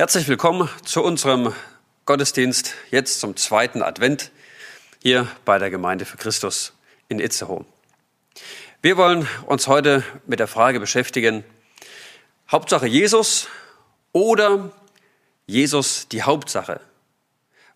[0.00, 1.52] Herzlich willkommen zu unserem
[2.04, 4.30] Gottesdienst jetzt zum zweiten Advent
[5.02, 6.72] hier bei der Gemeinde für Christus
[7.08, 7.64] in Itzehoe.
[8.80, 11.42] Wir wollen uns heute mit der Frage beschäftigen,
[12.48, 13.48] Hauptsache Jesus
[14.12, 14.70] oder
[15.46, 16.80] Jesus die Hauptsache?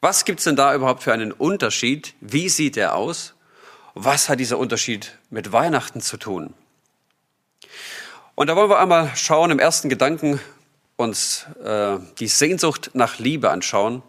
[0.00, 2.14] Was gibt es denn da überhaupt für einen Unterschied?
[2.20, 3.34] Wie sieht er aus?
[3.94, 6.54] Was hat dieser Unterschied mit Weihnachten zu tun?
[8.36, 10.40] Und da wollen wir einmal schauen im ersten Gedanken,
[11.02, 14.02] uns äh, die Sehnsucht nach Liebe anschauen,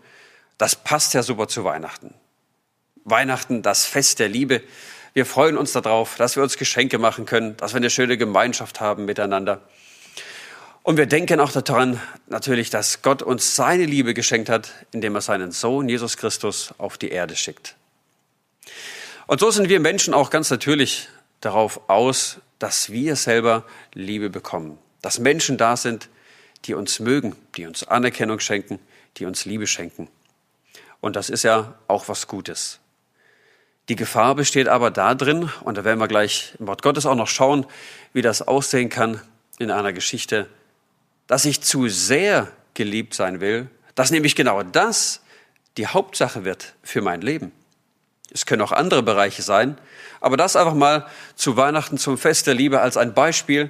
[0.58, 2.14] das passt ja super zu Weihnachten.
[3.04, 4.62] Weihnachten, das Fest der Liebe.
[5.14, 8.80] Wir freuen uns darauf, dass wir uns Geschenke machen können, dass wir eine schöne Gemeinschaft
[8.80, 9.62] haben miteinander.
[10.84, 15.22] Und wir denken auch daran natürlich, dass Gott uns seine Liebe geschenkt hat, indem er
[15.22, 17.76] seinen Sohn Jesus Christus auf die Erde schickt.
[19.28, 21.08] Und so sind wir Menschen auch ganz natürlich
[21.40, 24.78] darauf aus, dass wir selber Liebe bekommen.
[25.02, 26.10] Dass Menschen da sind,
[26.66, 28.80] die uns mögen, die uns Anerkennung schenken,
[29.18, 30.08] die uns Liebe schenken.
[31.02, 32.80] Und das ist ja auch was Gutes.
[33.90, 37.28] Die Gefahr besteht aber darin, und da werden wir gleich im Wort Gottes auch noch
[37.28, 37.66] schauen,
[38.14, 39.20] wie das aussehen kann
[39.60, 40.48] in einer Geschichte,
[41.28, 45.22] dass ich zu sehr geliebt sein will, dass nämlich genau das
[45.78, 47.52] die Hauptsache wird für mein Leben.
[48.32, 49.78] Es können auch andere Bereiche sein,
[50.22, 53.70] aber das einfach mal zu Weihnachten zum Fest der Liebe als ein Beispiel,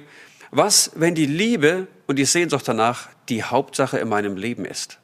[0.56, 4.98] was, wenn die Liebe und die Sehnsucht danach die Hauptsache in meinem Leben ist?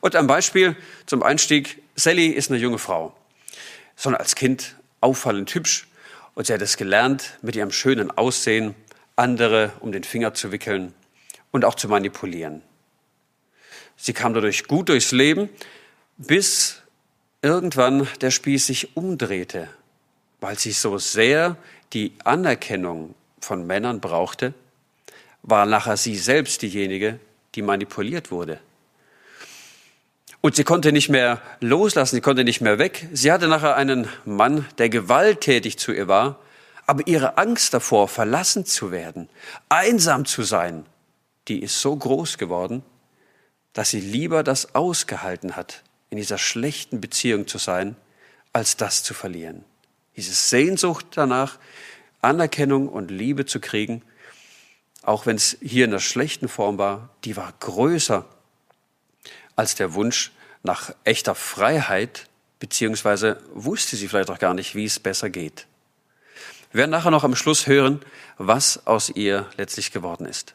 [0.00, 0.76] Und ein Beispiel
[1.06, 1.80] zum Einstieg.
[1.94, 3.14] Sally ist eine junge Frau,
[3.96, 5.86] sondern als Kind auffallend hübsch
[6.34, 8.74] und sie hat es gelernt, mit ihrem schönen Aussehen
[9.14, 10.94] andere um den Finger zu wickeln
[11.50, 12.62] und auch zu manipulieren.
[13.96, 15.50] Sie kam dadurch gut durchs Leben,
[16.16, 16.82] bis
[17.42, 19.68] irgendwann der Spieß sich umdrehte,
[20.40, 21.56] weil sie so sehr
[21.92, 24.54] die Anerkennung von Männern brauchte,
[25.42, 27.18] war nachher sie selbst diejenige,
[27.54, 28.60] die manipuliert wurde.
[30.40, 33.08] Und sie konnte nicht mehr loslassen, sie konnte nicht mehr weg.
[33.12, 36.40] Sie hatte nachher einen Mann, der gewalttätig zu ihr war,
[36.86, 39.28] aber ihre Angst davor, verlassen zu werden,
[39.68, 40.84] einsam zu sein,
[41.48, 42.82] die ist so groß geworden,
[43.72, 47.96] dass sie lieber das ausgehalten hat, in dieser schlechten Beziehung zu sein,
[48.52, 49.64] als das zu verlieren.
[50.16, 51.58] Diese Sehnsucht danach,
[52.22, 54.02] Anerkennung und Liebe zu kriegen,
[55.02, 58.24] auch wenn es hier in der schlechten Form war, die war größer
[59.56, 60.32] als der Wunsch
[60.62, 62.28] nach echter Freiheit,
[62.60, 65.66] beziehungsweise wusste sie vielleicht auch gar nicht, wie es besser geht.
[66.70, 68.00] Wir werden nachher noch am Schluss hören,
[68.38, 70.54] was aus ihr letztlich geworden ist.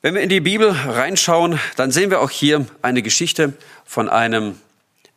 [0.00, 3.54] Wenn wir in die Bibel reinschauen, dann sehen wir auch hier eine Geschichte
[3.84, 4.60] von einem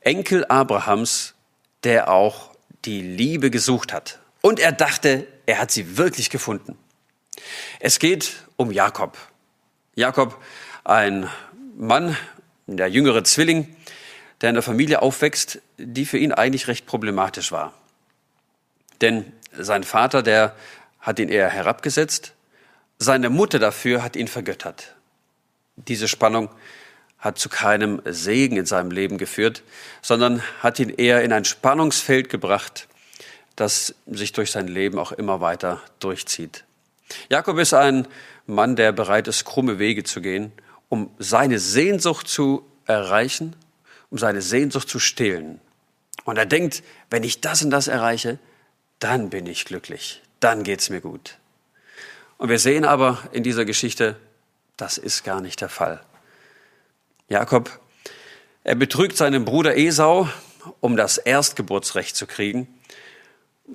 [0.01, 1.35] Enkel Abrahams,
[1.84, 2.51] der auch
[2.85, 4.19] die Liebe gesucht hat.
[4.41, 6.77] Und er dachte, er hat sie wirklich gefunden.
[7.79, 9.17] Es geht um Jakob.
[9.95, 10.41] Jakob,
[10.83, 11.29] ein
[11.77, 12.16] Mann,
[12.67, 13.75] der jüngere Zwilling,
[14.41, 17.73] der in der Familie aufwächst, die für ihn eigentlich recht problematisch war.
[19.01, 20.56] Denn sein Vater, der
[21.00, 22.33] hat ihn eher herabgesetzt,
[22.97, 24.95] seine Mutter dafür hat ihn vergöttert.
[25.77, 26.50] Diese Spannung
[27.17, 29.63] hat zu keinem Segen in seinem Leben geführt,
[30.01, 32.88] sondern hat ihn eher in ein Spannungsfeld gebracht,
[33.59, 36.63] das sich durch sein Leben auch immer weiter durchzieht.
[37.27, 38.07] Jakob ist ein
[38.45, 40.53] Mann, der bereit ist, krumme Wege zu gehen,
[40.87, 43.55] um seine Sehnsucht zu erreichen,
[44.11, 45.59] um seine Sehnsucht zu stillen.
[46.23, 48.39] Und er denkt, wenn ich das und das erreiche,
[48.99, 51.37] dann bin ich glücklich, dann geht's mir gut.
[52.37, 54.15] Und wir sehen aber in dieser Geschichte,
[54.77, 56.01] das ist gar nicht der Fall.
[57.27, 57.77] Jakob,
[58.63, 60.29] er betrügt seinen Bruder Esau,
[60.79, 62.78] um das Erstgeburtsrecht zu kriegen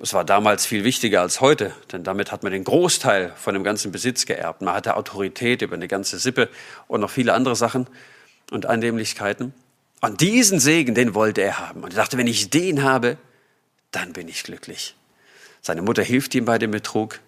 [0.01, 3.63] es war damals viel wichtiger als heute, denn damit hat man den Großteil von dem
[3.63, 4.61] ganzen Besitz geerbt.
[4.61, 6.49] Man hatte Autorität über eine ganze Sippe
[6.87, 7.87] und noch viele andere Sachen
[8.51, 9.53] und Annehmlichkeiten.
[10.01, 11.83] Und diesen Segen, den wollte er haben.
[11.83, 13.17] Und er dachte, wenn ich den habe,
[13.91, 14.95] dann bin ich glücklich.
[15.61, 17.19] Seine Mutter hilft ihm bei dem Betrug.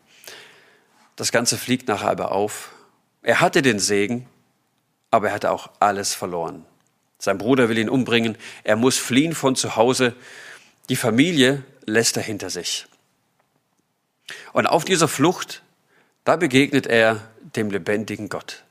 [1.16, 2.72] Das Ganze fliegt nachher aber auf.
[3.24, 4.28] Er hatte den Segen,
[5.10, 6.66] aber er hatte auch alles verloren.
[7.18, 8.38] Sein Bruder will ihn umbringen.
[8.63, 10.13] Er muss fliehen von zu Hause.
[10.90, 12.86] Die Familie lässt er hinter sich.
[14.54, 15.63] Und auf dieser Flucht,
[16.25, 17.22] da begegnet er
[17.56, 18.63] dem lebendigen Gott.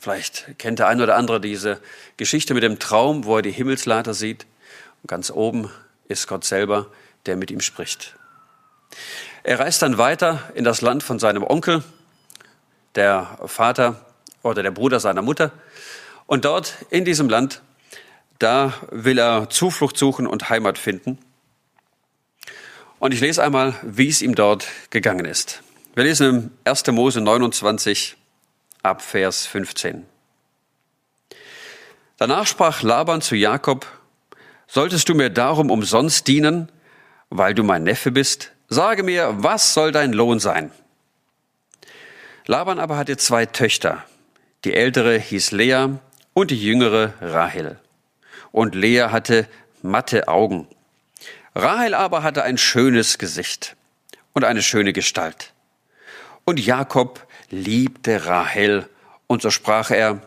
[0.00, 1.80] Vielleicht kennt der ein oder andere diese
[2.16, 4.46] Geschichte mit dem Traum, wo er die Himmelsleiter sieht.
[5.02, 5.70] Und ganz oben
[6.08, 6.86] ist Gott selber,
[7.26, 8.16] der mit ihm spricht.
[9.42, 11.82] Er reist dann weiter in das Land von seinem Onkel,
[12.94, 14.04] der Vater
[14.42, 15.52] oder der Bruder seiner Mutter.
[16.26, 17.60] Und dort in diesem Land,
[18.38, 21.18] da will er Zuflucht suchen und Heimat finden.
[22.98, 25.62] Und ich lese einmal, wie es ihm dort gegangen ist.
[25.94, 26.86] Wir lesen im 1.
[26.88, 28.16] Mose 29
[28.82, 30.04] ab Vers 15.
[32.16, 33.86] Danach sprach Laban zu Jakob,
[34.66, 36.72] solltest du mir darum umsonst dienen,
[37.30, 38.52] weil du mein Neffe bist?
[38.68, 40.72] Sage mir, was soll dein Lohn sein?
[42.46, 44.04] Laban aber hatte zwei Töchter.
[44.64, 45.86] Die ältere hieß Lea
[46.34, 47.78] und die jüngere Rahel.
[48.50, 49.46] Und Lea hatte
[49.82, 50.66] matte Augen.
[51.58, 53.74] Rahel aber hatte ein schönes Gesicht
[54.32, 55.52] und eine schöne Gestalt.
[56.44, 58.88] Und Jakob liebte Rahel,
[59.26, 60.22] und so sprach er,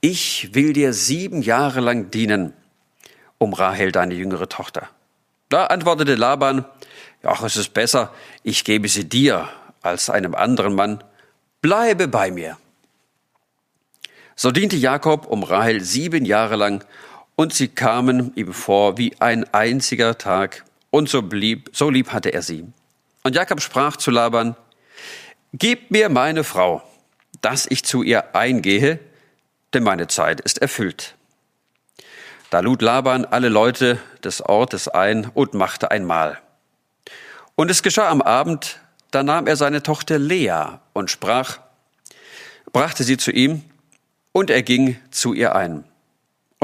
[0.00, 2.54] ich will dir sieben Jahre lang dienen,
[3.36, 4.88] um Rahel, deine jüngere Tochter.
[5.50, 6.64] Da antwortete Laban,
[7.22, 8.10] ach, es ist besser,
[8.42, 9.50] ich gebe sie dir
[9.82, 11.04] als einem anderen Mann,
[11.60, 12.56] bleibe bei mir.
[14.34, 16.84] So diente Jakob um Rahel sieben Jahre lang,
[17.36, 22.32] und sie kamen ihm vor wie ein einziger Tag, und so blieb, so lieb hatte
[22.32, 22.64] er sie.
[23.24, 24.54] Und Jakob sprach zu Laban,
[25.52, 26.82] Gib mir meine Frau,
[27.40, 29.00] dass ich zu ihr eingehe,
[29.72, 31.16] denn meine Zeit ist erfüllt.
[32.50, 36.38] Da lud Laban alle Leute des Ortes ein und machte ein Mahl.
[37.56, 38.80] Und es geschah am Abend,
[39.10, 41.58] da nahm er seine Tochter Lea und sprach,
[42.72, 43.64] brachte sie zu ihm,
[44.32, 45.84] und er ging zu ihr ein.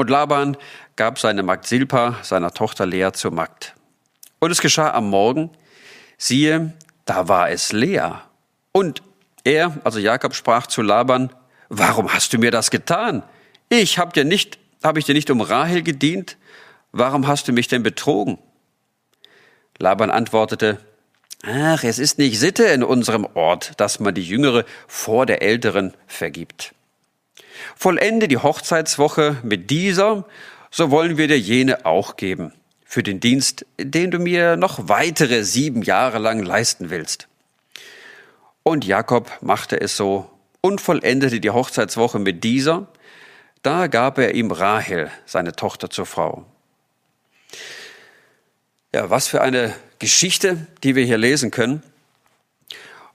[0.01, 0.57] Und Laban
[0.95, 3.75] gab seine Magd Silpa seiner Tochter Lea zur Magd.
[4.39, 5.51] Und es geschah am Morgen,
[6.17, 6.73] siehe,
[7.05, 8.13] da war es Lea,
[8.71, 9.03] und
[9.43, 11.31] er, also Jakob, sprach zu Laban,
[11.69, 13.21] warum hast du mir das getan?
[13.69, 16.35] Ich hab dir nicht, habe ich dir nicht um Rahel gedient?
[16.91, 18.39] Warum hast du mich denn betrogen?
[19.77, 20.79] Laban antwortete,
[21.43, 25.93] ach, es ist nicht Sitte in unserem Ort, dass man die Jüngere vor der Älteren
[26.07, 26.73] vergibt.
[27.75, 30.25] Vollende die Hochzeitswoche mit dieser,
[30.69, 32.53] so wollen wir dir jene auch geben,
[32.85, 37.27] für den Dienst, den du mir noch weitere sieben Jahre lang leisten willst.
[38.63, 40.29] Und Jakob machte es so
[40.61, 42.87] und vollendete die Hochzeitswoche mit dieser.
[43.63, 46.45] Da gab er ihm Rahel, seine Tochter, zur Frau.
[48.93, 51.81] Ja, was für eine Geschichte, die wir hier lesen können,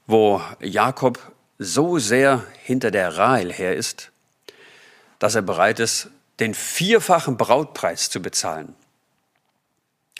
[0.05, 1.19] wo Jakob
[1.59, 4.11] so sehr hinter der Rahel her ist,
[5.19, 6.09] dass er bereit ist,
[6.39, 8.75] den vierfachen Brautpreis zu bezahlen.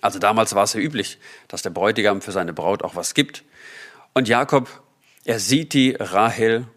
[0.02, 3.44] Also damals war es ja üblich, dass der Bräutigam für seine Braut auch was gibt.
[4.14, 4.82] Und Jakob
[5.28, 6.68] er sieht die Rahel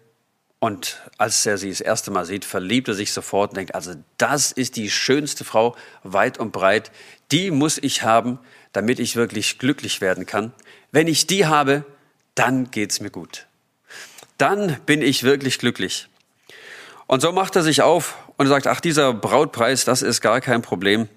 [0.58, 3.94] und als er sie das erste Mal sieht, verliebt er sich sofort und denkt, also
[4.18, 6.90] das ist die schönste Frau weit und breit.
[7.30, 8.40] Die muss ich haben,
[8.72, 10.52] damit ich wirklich glücklich werden kann.
[10.90, 11.84] Wenn ich die habe,
[12.34, 13.46] dann geht's mir gut.
[14.36, 16.08] Dann bin ich wirklich glücklich.
[17.10, 20.62] Und so macht er sich auf und sagt, ach, dieser Brautpreis, das ist gar kein
[20.62, 21.08] Problem.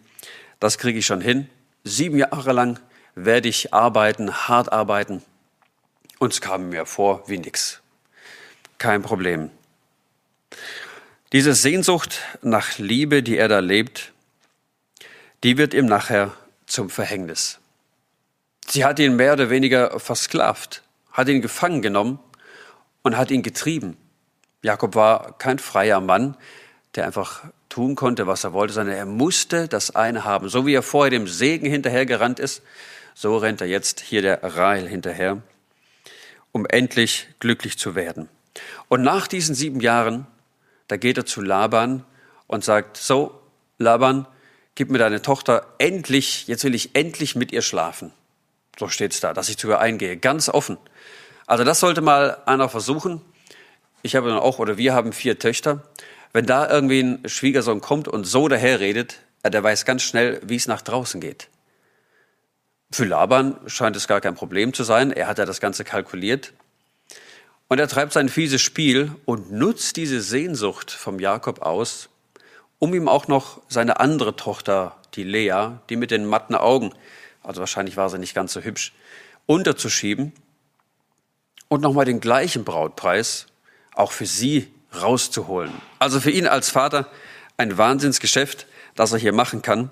[0.59, 1.47] Das kriege ich schon hin.
[1.83, 2.79] Sieben Jahre lang
[3.13, 5.21] werde ich arbeiten, hart arbeiten.
[6.17, 7.83] Uns kam mir vor wie nix.
[8.79, 9.51] Kein Problem.
[11.31, 14.13] Diese Sehnsucht nach Liebe, die er da lebt,
[15.43, 16.31] die wird ihm nachher
[16.65, 17.59] zum Verhängnis.
[18.67, 20.81] Sie hat ihn mehr oder weniger versklavt,
[21.11, 22.17] hat ihn gefangen genommen
[23.03, 23.95] und hat ihn getrieben.
[24.63, 26.35] Jakob war kein freier Mann,
[26.95, 30.49] der einfach tun konnte, was er wollte, sondern er musste das eine haben.
[30.49, 32.63] So wie er vorher dem Segen hinterhergerannt ist,
[33.13, 35.43] so rennt er jetzt hier der Rahel hinterher
[36.53, 38.29] um endlich glücklich zu werden.
[38.87, 40.25] Und nach diesen sieben Jahren,
[40.87, 42.05] da geht er zu Laban
[42.47, 43.41] und sagt, so,
[43.79, 44.27] Laban,
[44.75, 48.13] gib mir deine Tochter endlich, jetzt will ich endlich mit ihr schlafen.
[48.79, 50.77] So steht's da, dass ich zu ihr eingehe, ganz offen.
[51.47, 53.21] Also das sollte mal einer versuchen.
[54.03, 55.81] Ich habe dann auch, oder wir haben vier Töchter.
[56.33, 60.67] Wenn da irgendwie ein Schwiegersohn kommt und so daherredet, der weiß ganz schnell, wie es
[60.67, 61.47] nach draußen geht.
[62.91, 65.11] Für Laban scheint es gar kein Problem zu sein.
[65.11, 66.53] Er hat ja das Ganze kalkuliert.
[67.69, 72.09] Und er treibt sein fieses Spiel und nutzt diese Sehnsucht vom Jakob aus,
[72.79, 76.93] um ihm auch noch seine andere Tochter, die Lea, die mit den matten Augen,
[77.41, 78.93] also wahrscheinlich war sie nicht ganz so hübsch,
[79.45, 80.33] unterzuschieben
[81.69, 83.47] und nochmal den gleichen Brautpreis
[83.95, 84.71] auch für sie
[85.01, 85.71] rauszuholen.
[85.99, 87.07] Also für ihn als Vater
[87.57, 89.91] ein Wahnsinnsgeschäft, das er hier machen kann.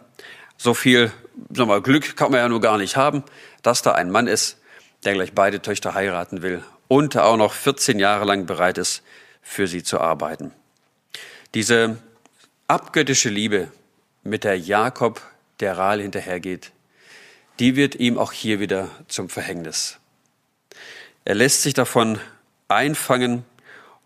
[0.57, 1.11] So viel
[1.49, 3.23] sag mal, Glück kann man ja nur gar nicht haben,
[3.61, 4.57] dass da ein Mann ist,
[5.03, 9.03] der gleich beide Töchter heiraten will und auch noch 14 Jahre lang bereit ist,
[9.41, 10.51] für sie zu arbeiten.
[11.53, 11.97] Diese
[12.67, 13.71] abgöttische Liebe,
[14.23, 15.21] mit der Jakob
[15.61, 16.71] der Rahl hinterhergeht,
[17.59, 19.97] die wird ihm auch hier wieder zum Verhängnis.
[21.25, 22.19] Er lässt sich davon
[22.67, 23.45] einfangen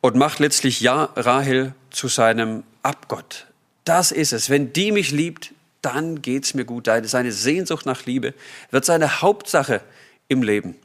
[0.06, 3.48] und macht letztlich ja Rahel zu seinem Abgott.
[3.86, 4.52] Das ist es.
[4.52, 6.86] Wenn die mich liebt, dann geht's mir gut.
[6.86, 8.36] Seine Sehnsucht nach Liebe
[8.70, 9.82] wird seine Hauptsache
[10.28, 10.76] im Leben.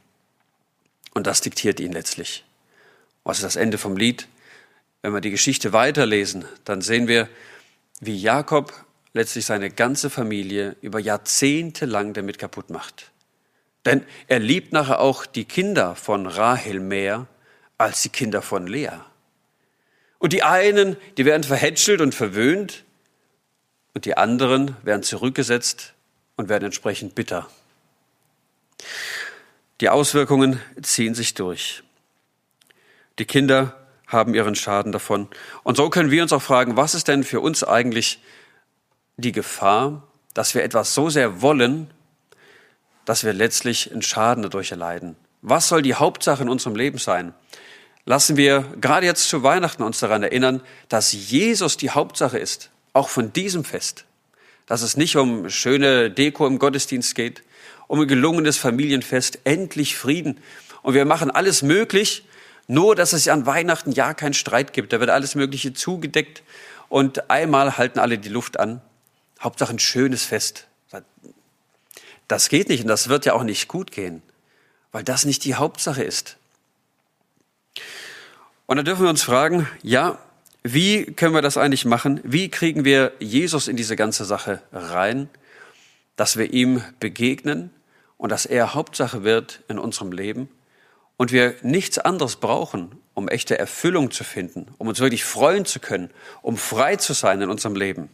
[1.13, 2.43] Und das diktiert ihn letztlich.
[3.23, 4.27] Was ist das Ende vom Lied?
[5.03, 7.29] Wenn wir die Geschichte weiterlesen, dann sehen wir,
[7.99, 8.73] wie Jakob
[9.13, 13.11] letztlich seine ganze Familie über Jahrzehnte lang damit kaputt macht.
[13.85, 17.27] Denn er liebt nachher auch die Kinder von Rahel mehr
[17.77, 18.89] als die Kinder von Lea.
[20.21, 22.83] Und die einen, die werden verhätschelt und verwöhnt,
[23.95, 25.93] und die anderen werden zurückgesetzt
[26.37, 27.49] und werden entsprechend bitter.
[29.81, 31.81] Die Auswirkungen ziehen sich durch.
[33.17, 33.75] Die Kinder
[34.05, 35.27] haben ihren Schaden davon.
[35.63, 38.21] Und so können wir uns auch fragen, was ist denn für uns eigentlich
[39.17, 41.89] die Gefahr, dass wir etwas so sehr wollen,
[43.05, 45.15] dass wir letztlich einen Schaden dadurch erleiden?
[45.41, 47.33] Was soll die Hauptsache in unserem Leben sein?
[48.05, 53.09] Lassen wir gerade jetzt zu Weihnachten uns daran erinnern, dass Jesus die Hauptsache ist, auch
[53.09, 54.05] von diesem Fest.
[54.65, 57.43] Dass es nicht um schöne Deko im Gottesdienst geht,
[57.87, 60.39] um ein gelungenes Familienfest, endlich Frieden.
[60.81, 62.25] Und wir machen alles möglich,
[62.67, 64.93] nur dass es an Weihnachten ja keinen Streit gibt.
[64.93, 66.41] Da wird alles Mögliche zugedeckt
[66.89, 68.81] und einmal halten alle die Luft an.
[69.41, 70.67] Hauptsache ein schönes Fest.
[72.27, 74.23] Das geht nicht und das wird ja auch nicht gut gehen,
[74.93, 76.37] weil das nicht die Hauptsache ist.
[78.71, 80.17] Und da dürfen wir uns fragen, ja,
[80.63, 82.21] wie können wir das eigentlich machen?
[82.23, 85.29] Wie kriegen wir Jesus in diese ganze Sache rein,
[86.15, 87.71] dass wir ihm begegnen
[88.15, 90.47] und dass er Hauptsache wird in unserem Leben
[91.17, 95.81] und wir nichts anderes brauchen, um echte Erfüllung zu finden, um uns wirklich freuen zu
[95.81, 96.09] können,
[96.41, 98.09] um frei zu sein in unserem Leben.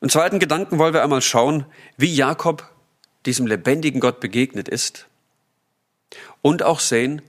[0.00, 1.66] Im zweiten Gedanken wollen wir einmal schauen,
[1.98, 2.66] wie Jakob
[3.26, 5.06] diesem lebendigen Gott begegnet ist
[6.40, 7.20] und auch sehen,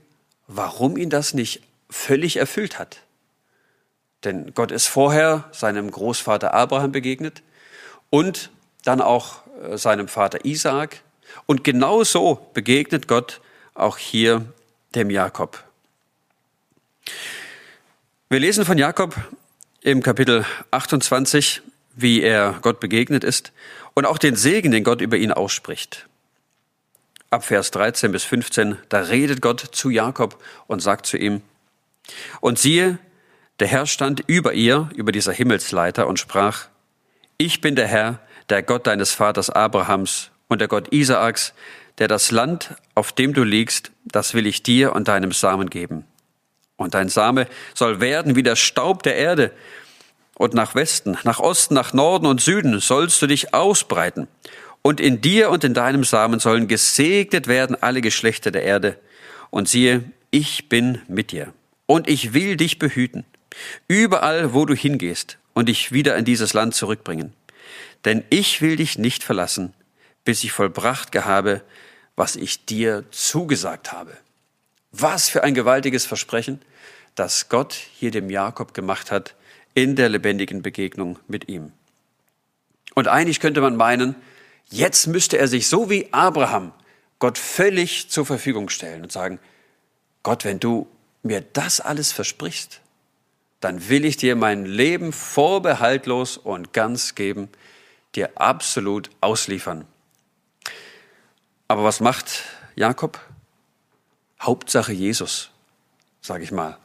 [0.46, 1.60] warum ihn das nicht
[1.94, 2.98] völlig erfüllt hat.
[4.24, 7.42] Denn Gott ist vorher seinem Großvater Abraham begegnet
[8.10, 8.50] und
[8.84, 11.02] dann auch äh, seinem Vater Isaak.
[11.46, 13.40] Und genauso begegnet Gott
[13.74, 14.44] auch hier
[14.94, 15.62] dem Jakob.
[18.28, 19.14] Wir lesen von Jakob
[19.82, 21.62] im Kapitel 28
[21.96, 23.52] wie er Gott begegnet ist
[23.94, 26.08] und auch den Segen, den Gott über ihn ausspricht.
[27.30, 31.42] Ab Vers 13 bis 15, da redet Gott zu Jakob und sagt zu ihm,
[32.40, 32.98] und siehe,
[33.60, 36.66] der Herr stand über ihr, über dieser Himmelsleiter und sprach,
[37.38, 41.54] ich bin der Herr, der Gott deines Vaters Abrahams und der Gott Isaaks,
[41.98, 46.04] der das Land, auf dem du liegst, das will ich dir und deinem Samen geben.
[46.76, 49.52] Und dein Same soll werden wie der Staub der Erde,
[50.36, 54.26] und nach Westen, nach Osten, nach Norden und Süden sollst du dich ausbreiten.
[54.82, 58.98] Und in dir und in deinem Samen sollen gesegnet werden alle Geschlechter der Erde.
[59.50, 61.52] Und siehe, ich bin mit dir.
[61.86, 63.24] Und ich will dich behüten.
[63.88, 67.32] Überall, wo du hingehst und dich wieder in dieses Land zurückbringen.
[68.04, 69.72] Denn ich will dich nicht verlassen,
[70.24, 71.62] bis ich vollbracht habe,
[72.16, 74.16] was ich dir zugesagt habe.
[74.92, 76.60] Was für ein gewaltiges Versprechen,
[77.14, 79.34] das Gott hier dem Jakob gemacht hat,
[79.74, 81.72] in der lebendigen Begegnung mit ihm.
[82.94, 84.14] Und eigentlich könnte man meinen,
[84.70, 86.72] jetzt müsste er sich so wie Abraham
[87.18, 89.40] Gott völlig zur Verfügung stellen und sagen,
[90.22, 90.86] Gott, wenn du
[91.24, 92.80] mir das alles versprichst,
[93.60, 97.48] dann will ich dir mein Leben vorbehaltlos und ganz geben,
[98.14, 99.86] dir absolut ausliefern.
[101.66, 102.44] Aber was macht
[102.76, 103.18] Jakob?
[104.40, 105.50] Hauptsache Jesus,
[106.20, 106.76] sage ich mal.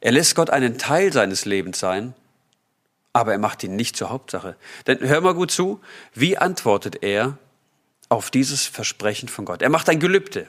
[0.00, 2.14] Er lässt Gott einen Teil seines Lebens sein,
[3.12, 4.56] aber er macht ihn nicht zur Hauptsache.
[4.86, 5.80] Denn hör mal gut zu,
[6.12, 7.38] wie antwortet er
[8.08, 9.62] auf dieses Versprechen von Gott?
[9.62, 10.48] Er macht ein Gelübde.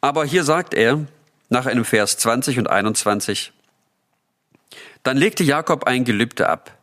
[0.00, 1.06] Aber hier sagt er,
[1.52, 3.52] nach einem Vers 20 und 21,
[5.04, 6.76] dann legte Jakob ein Gelübde ab.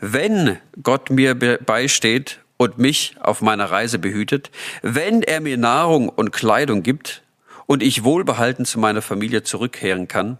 [0.00, 4.50] Wenn Gott mir beisteht und mich auf meiner Reise behütet,
[4.82, 7.22] wenn er mir Nahrung und Kleidung gibt
[7.66, 10.38] und ich wohlbehalten zu meiner Familie zurückkehren kann,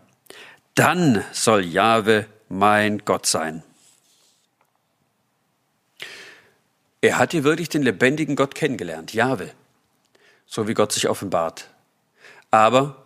[0.74, 3.62] dann soll Jahwe mein Gott sein.
[7.02, 9.50] Er hat hier wirklich den lebendigen Gott kennengelernt, Jahwe,
[10.46, 11.70] so wie Gott sich offenbart.
[12.50, 13.00] Aber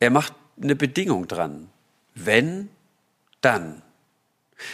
[0.00, 1.70] er macht eine Bedingung dran.
[2.14, 2.68] Wenn,
[3.40, 3.82] dann.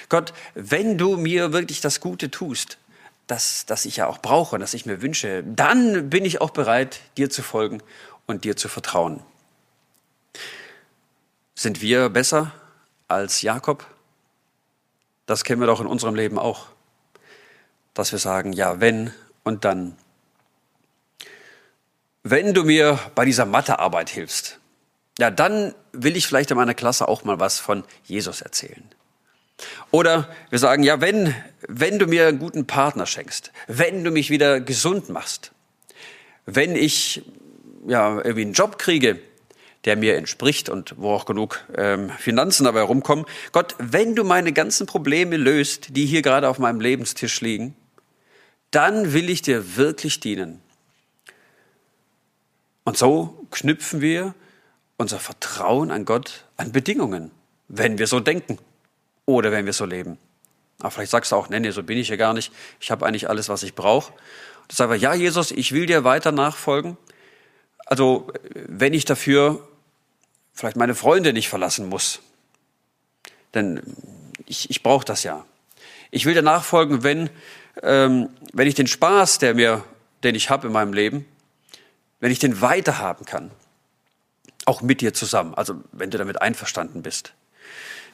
[0.09, 2.78] Gott, wenn du mir wirklich das Gute tust,
[3.26, 7.00] das, das ich ja auch brauche, das ich mir wünsche, dann bin ich auch bereit,
[7.16, 7.83] dir zu folgen
[8.26, 9.23] und dir zu vertrauen.
[11.54, 12.52] Sind wir besser
[13.09, 13.87] als Jakob?
[15.26, 16.66] Das kennen wir doch in unserem Leben auch.
[17.95, 19.12] Dass wir sagen, ja, wenn
[19.45, 19.97] und dann.
[22.23, 24.59] Wenn du mir bei dieser Mathearbeit hilfst,
[25.18, 28.85] ja, dann will ich vielleicht in meiner Klasse auch mal was von Jesus erzählen.
[29.90, 31.35] Oder wir sagen, ja, wenn,
[31.68, 35.52] wenn du mir einen guten Partner schenkst, wenn du mich wieder gesund machst,
[36.47, 37.23] wenn ich
[37.87, 39.21] ja, irgendwie einen Job kriege,
[39.85, 43.26] der mir entspricht und wo auch genug ähm, Finanzen dabei rumkommen.
[43.52, 47.76] Gott, wenn du meine ganzen Probleme löst, die hier gerade auf meinem Lebenstisch liegen,
[48.71, 50.61] dann will ich dir wirklich dienen.
[52.85, 54.35] Und so knüpfen wir
[54.96, 57.30] unser Vertrauen an Gott an Bedingungen,
[57.68, 58.58] wenn wir so denken
[59.26, 60.18] oder wenn wir so leben.
[60.80, 62.52] Aber vielleicht sagst du auch, nee, nee, so bin ich ja gar nicht.
[62.80, 64.12] Ich habe eigentlich alles, was ich brauche.
[64.68, 66.96] Du sagst aber, ja, Jesus, ich will dir weiter nachfolgen.
[67.86, 69.66] Also, wenn ich dafür
[70.52, 72.20] vielleicht meine Freunde nicht verlassen muss,
[73.54, 73.82] denn
[74.46, 75.44] ich, ich brauche das ja.
[76.10, 77.30] Ich will dir nachfolgen, wenn,
[77.82, 79.84] ähm, wenn ich den Spaß, der mir,
[80.22, 81.26] den ich habe in meinem Leben,
[82.20, 83.50] wenn ich den weiterhaben kann.
[84.66, 87.35] Auch mit dir zusammen, also wenn du damit einverstanden bist.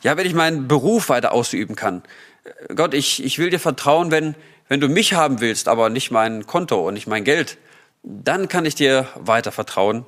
[0.02, 2.02] Ja, wenn ich meinen Beruf weiter ausüben kann.
[2.74, 4.34] Gott, ich, ich will dir vertrauen, wenn,
[4.68, 7.58] wenn du mich haben willst, aber nicht mein Konto und nicht mein Geld,
[8.02, 10.06] dann kann ich dir weiter vertrauen.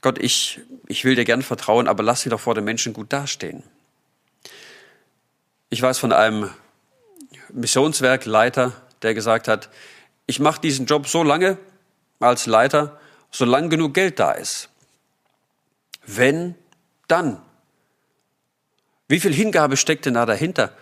[0.00, 3.12] Gott, ich, ich will dir gern vertrauen, aber lass mich doch vor den Menschen gut
[3.12, 3.62] dastehen.
[5.70, 6.50] Ich weiß von einem
[7.52, 9.68] Missionswerkleiter, der gesagt hat,
[10.26, 11.58] ich mache diesen Job so lange
[12.20, 13.00] als Leiter,
[13.30, 14.68] solange genug Geld da ist.
[16.06, 16.54] Wenn,
[17.08, 17.40] dann.
[19.08, 20.72] Wie viel Hingabe steckt denn da dahinter,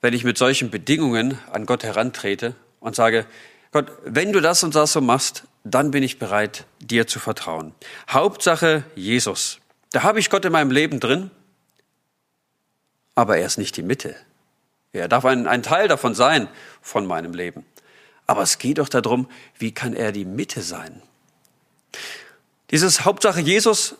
[0.00, 3.26] wenn ich mit solchen Bedingungen an Gott herantrete und sage,
[3.72, 7.74] Gott, wenn du das und das so machst, dann bin ich bereit, dir zu vertrauen.
[8.08, 9.58] Hauptsache Jesus.
[9.92, 11.30] Da habe ich Gott in meinem Leben drin,
[13.14, 14.16] aber er ist nicht die Mitte.
[14.92, 16.48] Er darf ein, ein Teil davon sein,
[16.80, 17.64] von meinem Leben.
[18.26, 21.02] Aber es geht doch darum, wie kann er die Mitte sein?
[22.70, 23.96] Dieses Hauptsache Jesus,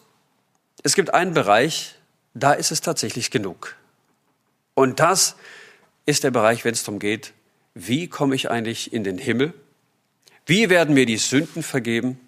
[0.83, 1.95] es gibt einen Bereich,
[2.35, 3.77] da ist es tatsächlich genug.
[4.75, 5.37] Und das
[6.07, 7.33] ist der Bereich, wenn es darum geht,
[7.75, 9.55] wie komme ich eigentlich in den Himmel?
[10.47, 12.19] Wie werden mir die Sünden vergeben?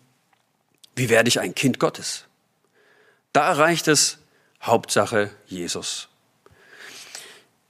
[0.95, 2.27] Wie werde ich ein Kind Gottes?
[3.33, 4.19] Da reicht es
[4.63, 6.09] Hauptsache Jesus.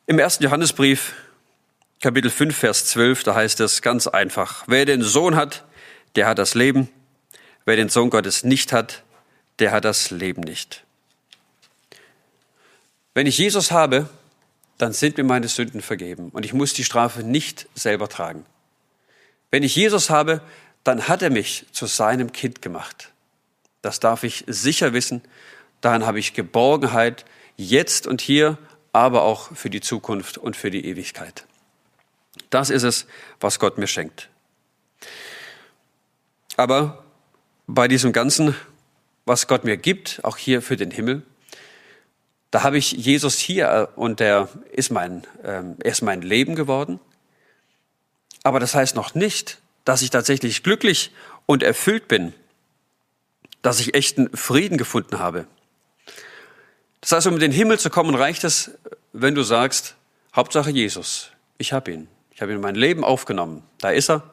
[0.07, 1.14] Im ersten Johannesbrief,
[2.01, 5.64] Kapitel 5, Vers 12, da heißt es ganz einfach, wer den Sohn hat,
[6.16, 6.88] der hat das Leben,
[7.64, 9.05] wer den Sohn Gottes nicht hat,
[9.59, 10.85] der hat das Leben nicht.
[13.15, 14.09] Wenn ich Jesus habe,
[14.79, 18.45] dann sind mir meine Sünden vergeben und ich muss die Strafe nicht selber tragen.
[19.51, 20.41] Wenn ich Jesus habe,
[20.83, 23.12] dann hat er mich zu seinem Kind gemacht.
[23.83, 25.23] Das darf ich sicher wissen.
[25.81, 27.25] Daran habe ich Geborgenheit
[27.57, 28.59] jetzt und hier,
[28.93, 31.45] aber auch für die Zukunft und für die Ewigkeit.
[32.51, 33.07] Das ist es,
[33.41, 34.29] was Gott mir schenkt.
[36.57, 37.05] Aber
[37.67, 38.55] bei diesem Ganzen,
[39.25, 41.23] was Gott mir gibt, auch hier für den Himmel,
[42.53, 46.55] da habe ich Jesus hier äh, und er ist mein, ähm, er ist mein Leben
[46.55, 47.01] geworden.
[48.45, 51.13] Aber das heißt noch nicht, dass ich tatsächlich glücklich
[51.47, 52.35] und erfüllt bin,
[53.63, 55.47] dass ich echten Frieden gefunden habe.
[57.01, 58.73] Das heißt, um in den Himmel zu kommen, reicht es,
[59.13, 59.97] wenn du sagst,
[60.37, 62.09] Hauptsache Jesus, ich habe ihn.
[62.35, 63.63] Ich habe ihn in mein Leben aufgenommen.
[63.79, 64.31] Da ist er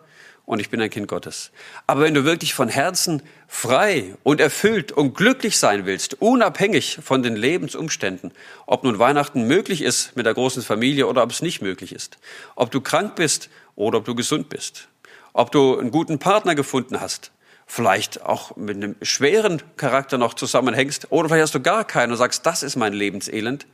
[0.50, 1.52] und ich bin ein Kind Gottes.
[1.86, 7.22] Aber wenn du wirklich von Herzen frei und erfüllt und glücklich sein willst, unabhängig von
[7.22, 8.32] den Lebensumständen,
[8.66, 12.18] ob nun Weihnachten möglich ist mit der großen Familie oder ob es nicht möglich ist,
[12.56, 14.88] ob du krank bist oder ob du gesund bist,
[15.34, 17.30] ob du einen guten Partner gefunden hast,
[17.68, 22.18] vielleicht auch mit einem schweren Charakter noch zusammenhängst oder vielleicht hast du gar keinen und
[22.18, 23.68] sagst, das ist mein Lebenselend.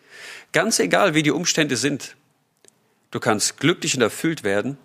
[0.52, 2.18] Ganz egal, wie die Umstände sind,
[3.12, 4.78] du kannst glücklich und erfüllt werden,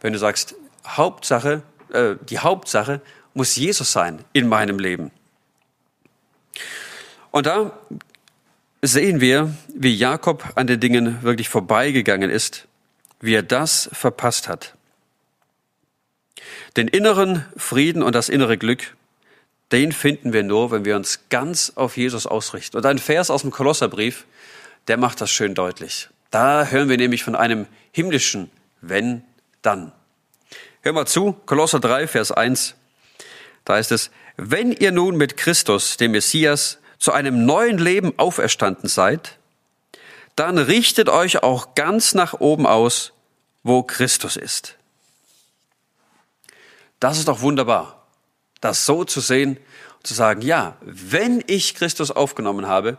[0.00, 0.56] wenn du sagst,
[0.96, 3.00] Hauptsache, äh, die Hauptsache
[3.34, 5.10] muss Jesus sein in meinem Leben.
[7.30, 7.78] Und da
[8.82, 12.66] sehen wir, wie Jakob an den Dingen wirklich vorbeigegangen ist,
[13.20, 14.74] wie er das verpasst hat.
[16.76, 18.96] Den inneren Frieden und das innere Glück,
[19.72, 22.76] den finden wir nur, wenn wir uns ganz auf Jesus ausrichten.
[22.76, 24.24] Und ein Vers aus dem Kolosserbrief,
[24.86, 26.08] der macht das schön deutlich.
[26.30, 29.22] Da hören wir nämlich von einem himmlischen Wenn,
[29.62, 29.92] dann.
[30.88, 32.74] Hör mal zu, Kolosser 3, Vers 1.
[33.66, 38.88] Da heißt es, wenn ihr nun mit Christus, dem Messias, zu einem neuen Leben auferstanden
[38.88, 39.36] seid,
[40.34, 43.12] dann richtet euch auch ganz nach oben aus,
[43.62, 44.76] wo Christus ist.
[47.00, 48.06] Das ist doch wunderbar,
[48.62, 49.58] das so zu sehen
[49.98, 52.96] und zu sagen, ja, wenn ich Christus aufgenommen habe,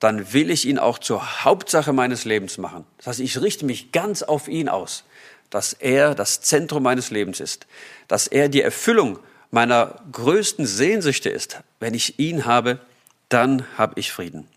[0.00, 2.86] dann will ich ihn auch zur Hauptsache meines Lebens machen.
[2.96, 5.04] Das heißt, ich richte mich ganz auf ihn aus
[5.50, 7.66] dass er das Zentrum meines Lebens ist,
[8.08, 9.18] dass er die Erfüllung
[9.50, 11.60] meiner größten Sehnsüchte ist.
[11.80, 12.80] Wenn ich ihn habe,
[13.28, 14.48] dann habe ich Frieden.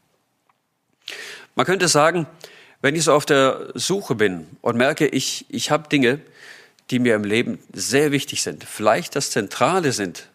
[1.56, 2.28] Man könnte sagen,
[2.82, 6.20] wenn ich so auf der Suche bin und merke, ich, ich habe Dinge,
[6.90, 10.28] die mir im Leben sehr wichtig sind, vielleicht das Zentrale sind,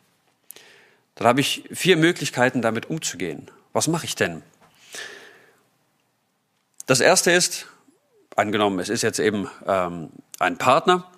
[1.14, 3.50] dann habe ich vier Möglichkeiten, damit umzugehen.
[3.72, 4.42] Was mache ich denn?
[6.86, 7.66] Das erste ist,
[8.34, 11.10] angenommen, es ist jetzt eben ähm, ein Partner,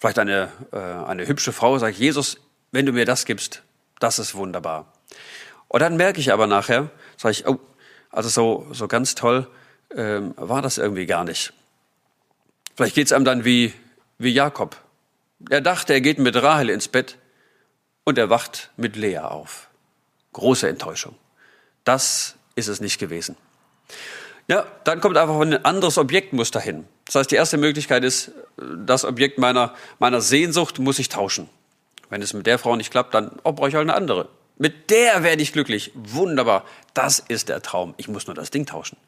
[0.00, 2.38] vielleicht eine, äh, eine hübsche Frau, sagt Jesus,
[2.72, 3.62] wenn du mir das gibst,
[4.00, 4.92] das ist wunderbar.
[5.68, 7.58] Und dann merke ich aber nachher, sage ich, oh,
[8.10, 9.48] also so, so ganz toll
[9.94, 11.52] ähm, war das irgendwie gar nicht.
[12.76, 13.72] Vielleicht geht es einem dann wie,
[14.18, 14.76] wie Jakob.
[15.50, 17.18] Er dachte, er geht mit Rahel ins Bett
[18.04, 19.68] und er wacht mit Lea auf.
[20.32, 21.16] Große Enttäuschung.
[21.84, 23.36] Das ist es nicht gewesen.
[24.46, 26.86] Ja, dann kommt einfach ein anderes Objekt muss dahin.
[27.08, 31.48] Das heißt, die erste Möglichkeit ist, das Objekt meiner, meiner Sehnsucht muss ich tauschen.
[32.10, 34.28] Wenn es mit der Frau nicht klappt, dann oh, brauche ich halt eine andere.
[34.58, 35.90] Mit der werde ich glücklich.
[35.94, 36.66] Wunderbar.
[36.92, 37.94] Das ist der Traum.
[37.96, 38.98] Ich muss nur das Ding tauschen.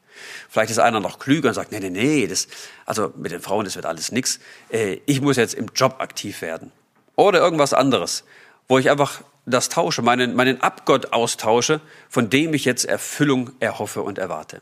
[0.49, 2.47] Vielleicht ist einer noch klüger und sagt, nee, nee, nee, das,
[2.87, 4.39] also mit den Frauen, das wird alles nix.
[4.69, 6.71] Äh, ich muss jetzt im Job aktiv werden.
[7.15, 8.23] Oder irgendwas anderes,
[8.67, 14.01] wo ich einfach das tausche, meinen, meinen Abgott austausche, von dem ich jetzt Erfüllung erhoffe
[14.01, 14.61] und erwarte.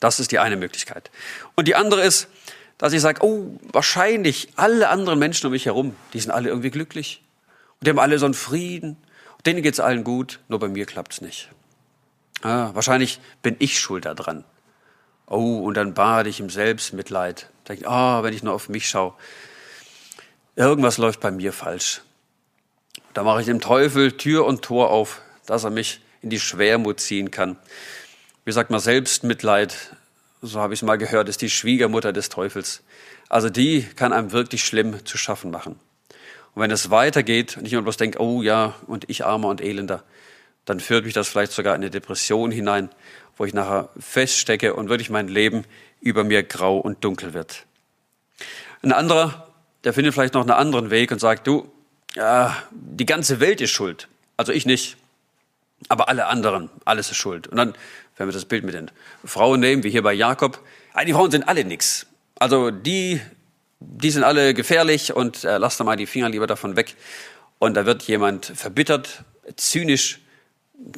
[0.00, 1.10] Das ist die eine Möglichkeit.
[1.54, 2.28] Und die andere ist,
[2.78, 6.70] dass ich sage, oh, wahrscheinlich alle anderen Menschen um mich herum, die sind alle irgendwie
[6.70, 7.22] glücklich.
[7.78, 8.96] Und die haben alle so einen Frieden.
[9.36, 11.50] Und denen geht's allen gut, nur bei mir klappt's nicht.
[12.40, 14.44] Ah, wahrscheinlich bin ich schuld daran.
[15.26, 17.50] Oh, und dann bade ich im Selbstmitleid.
[17.68, 19.12] Denke, ah, oh, wenn ich nur auf mich schaue.
[20.56, 22.00] Irgendwas läuft bei mir falsch.
[23.12, 27.00] Da mache ich dem Teufel Tür und Tor auf, dass er mich in die Schwermut
[27.00, 27.58] ziehen kann
[28.44, 29.74] wie sagt man, Selbstmitleid,
[30.42, 32.82] so habe ich es mal gehört, ist die Schwiegermutter des Teufels.
[33.28, 35.78] Also die kann einem wirklich schlimm zu schaffen machen.
[36.54, 39.60] Und wenn es weitergeht und ich immer bloß denke, oh ja, und ich armer und
[39.60, 40.02] elender,
[40.64, 42.90] dann führt mich das vielleicht sogar in eine Depression hinein,
[43.36, 45.64] wo ich nachher feststecke und wirklich mein Leben
[46.00, 47.66] über mir grau und dunkel wird.
[48.82, 49.46] Ein anderer,
[49.84, 51.70] der findet vielleicht noch einen anderen Weg und sagt, du,
[52.14, 54.08] ja, die ganze Welt ist schuld.
[54.36, 54.96] Also ich nicht.
[55.88, 57.46] Aber alle anderen, alles ist schuld.
[57.46, 57.74] Und dann
[58.20, 58.90] wenn wir das Bild mit den
[59.24, 60.62] Frauen nehmen, wie hier bei Jakob,
[61.06, 62.06] die Frauen sind alle nix.
[62.38, 63.18] Also die,
[63.80, 66.96] die sind alle gefährlich und äh, lasst da mal die Finger lieber davon weg.
[67.58, 69.24] Und da wird jemand verbittert,
[69.56, 70.20] zynisch,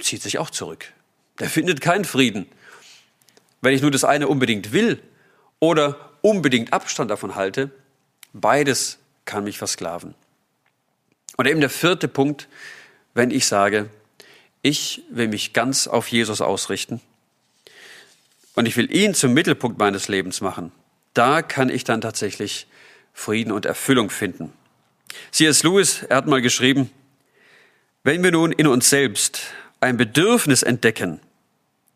[0.01, 0.87] zieht sich auch zurück.
[1.39, 2.49] Der findet keinen Frieden.
[3.61, 5.01] Wenn ich nur das eine unbedingt will
[5.61, 7.71] oder unbedingt Abstand davon halte,
[8.33, 10.17] beides kann mich versklaven.
[11.37, 12.49] Und eben der vierte Punkt,
[13.15, 13.91] wenn ich sage,
[14.61, 17.01] ich will mich ganz auf Jesus ausrichten
[18.55, 20.73] und ich will ihn zum Mittelpunkt meines Lebens machen,
[21.15, 22.67] da kann ich dann tatsächlich
[23.13, 24.53] Frieden und Erfüllung finden.
[25.31, 25.63] C.S.
[25.63, 26.91] Lewis, er hat mal geschrieben,
[28.03, 29.43] wenn wir nun in uns selbst
[29.81, 31.21] ein Bedürfnis entdecken,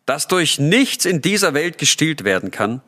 [0.05, 2.81] das durch nichts in dieser Welt gestillt werden kann,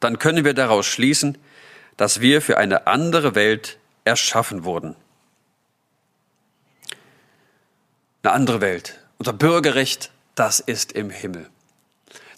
[0.00, 1.38] dann können wir daraus schließen,
[1.96, 4.94] dass wir für eine andere Welt erschaffen wurden.
[8.22, 8.98] Eine andere Welt.
[9.18, 11.48] Unser Bürgerrecht, das ist im Himmel.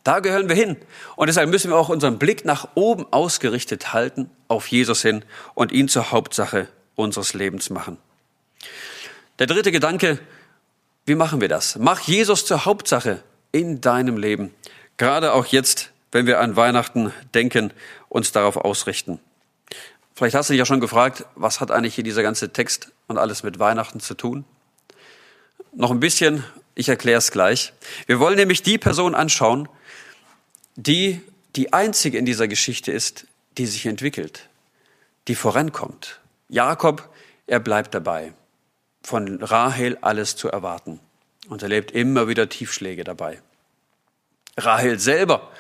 [0.05, 0.77] Da gehören wir hin.
[1.17, 5.73] Und deshalb müssen wir auch unseren Blick nach oben ausgerichtet halten, auf Jesus hin und
[5.73, 7.99] ihn zur Hauptsache unseres Lebens machen.
[9.39, 10.19] Der dritte Gedanke,
[11.05, 11.77] wie machen wir das?
[11.77, 14.55] Mach Jesus zur Hauptsache in deinem Leben.
[14.97, 17.73] Gerade auch jetzt, wenn wir an Weihnachten denken,
[18.09, 19.21] uns darauf ausrichten.
[20.15, 23.19] Vielleicht hast du dich ja schon gefragt, was hat eigentlich hier dieser ganze Text und
[23.19, 24.45] alles mit Weihnachten zu tun?
[25.73, 26.43] Noch ein bisschen,
[26.75, 27.73] ich erkläre es gleich.
[28.07, 29.69] Wir wollen nämlich die Person anschauen,
[30.79, 31.21] die
[31.57, 33.27] die einzige in dieser Geschichte ist,
[33.59, 34.49] die sich entwickelt,
[35.27, 36.21] die vorankommt.
[36.49, 37.09] Jakob,
[37.49, 38.33] er bleibt dabei,
[39.03, 41.01] von Rahel alles zu erwarten
[41.49, 43.43] und erlebt immer wieder Tiefschläge dabei.
[44.57, 45.51] Rahel selber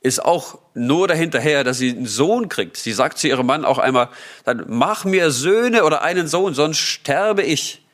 [0.00, 2.78] ist auch nur dahinterher, dass sie einen Sohn kriegt.
[2.78, 4.08] Sie sagt zu ihrem Mann auch einmal,
[4.44, 7.84] dann mach mir Söhne oder einen Sohn, sonst sterbe ich.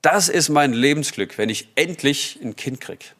[0.00, 3.15] Das ist mein Lebensglück, wenn ich endlich ein Kind krieg.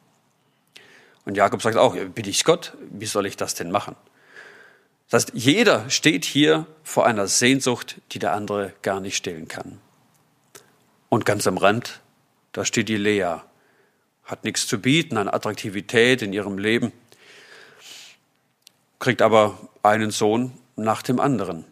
[1.26, 3.96] Und Jakob sagt auch, bitte ich Gott, wie soll ich das denn machen?
[5.10, 9.80] Das heißt, jeder steht hier vor einer Sehnsucht, die der andere gar nicht stillen kann.
[11.08, 12.00] Und ganz am Rand,
[12.52, 13.36] da steht die Lea,
[14.24, 16.92] hat nichts zu bieten an Attraktivität in ihrem Leben,
[18.98, 21.64] kriegt aber einen Sohn nach dem anderen.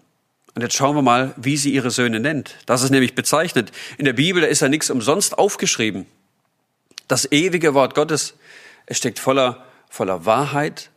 [0.55, 2.57] Und jetzt schauen wir mal, wie sie ihre Söhne nennt.
[2.67, 3.73] Das ist nämlich bezeichnet.
[3.99, 6.07] In der Bibel da ist ja nichts umsonst aufgeschrieben.
[7.09, 8.35] Das ewige Wort Gottes
[8.87, 10.91] es steckt voller, voller Wahrheit,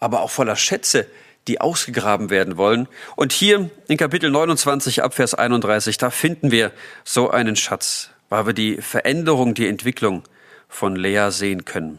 [0.00, 1.06] aber auch voller Schätze,
[1.46, 2.88] die ausgegraben werden wollen.
[3.16, 6.72] Und hier in Kapitel 29 ab Vers 31, da finden wir
[7.04, 10.22] so einen Schatz, weil wir die Veränderung, die Entwicklung
[10.68, 11.98] von Lea sehen können.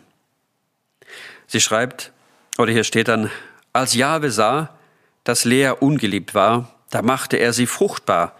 [1.48, 2.12] Sie schreibt,
[2.58, 3.30] oder hier steht dann,
[3.74, 4.76] als Jahwe sah,
[5.24, 8.36] dass Lea ungeliebt war, da machte er sie fruchtbar,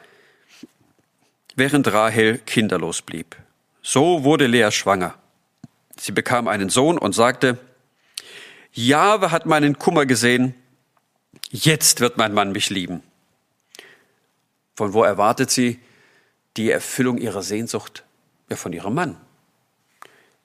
[1.56, 3.36] während Rahel kinderlos blieb.
[3.82, 5.16] So wurde Lea schwanger.
[5.98, 7.58] Sie bekam einen Sohn und sagte,
[8.74, 10.54] Jahwe hat meinen Kummer gesehen,
[11.50, 13.02] jetzt wird mein Mann mich lieben.
[14.76, 15.80] Von wo erwartet sie
[16.58, 18.04] die Erfüllung ihrer Sehnsucht?
[18.50, 19.18] Ja, von ihrem Mann.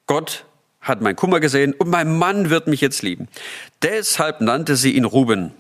[0.07, 0.45] Gott
[0.81, 3.29] hat mein Kummer gesehen und mein Mann wird mich jetzt lieben.
[3.83, 5.53] Deshalb nannte sie ihn Ruben.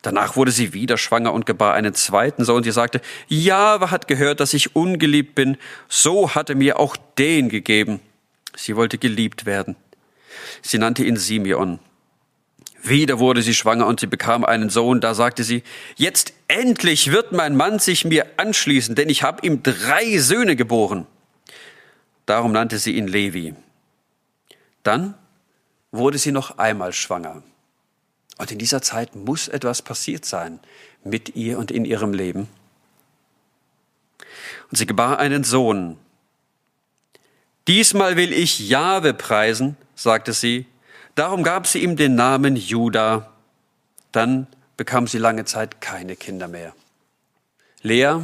[0.00, 2.64] Danach wurde sie wieder schwanger und gebar einen zweiten Sohn.
[2.64, 5.56] Sie sagte, Jahwe hat gehört, dass ich ungeliebt bin.
[5.88, 8.00] So hatte mir auch den gegeben.
[8.56, 9.76] Sie wollte geliebt werden.
[10.62, 11.78] Sie nannte ihn Simeon.
[12.82, 15.00] Wieder wurde sie schwanger und sie bekam einen Sohn.
[15.00, 15.62] Da sagte sie,
[15.96, 21.06] jetzt endlich wird mein Mann sich mir anschließen, denn ich habe ihm drei Söhne geboren.
[22.26, 23.54] Darum nannte sie ihn Levi.
[24.82, 25.14] Dann
[25.92, 27.42] wurde sie noch einmal schwanger.
[28.38, 30.58] Und in dieser Zeit muss etwas passiert sein
[31.04, 32.48] mit ihr und in ihrem Leben.
[34.70, 35.98] Und sie gebar einen Sohn.
[37.68, 40.66] Diesmal will ich Jahwe preisen, sagte sie.
[41.14, 43.30] Darum gab sie ihm den Namen Judah.
[44.10, 44.46] Dann
[44.76, 46.74] bekam sie lange Zeit keine Kinder mehr.
[47.82, 48.20] Lea,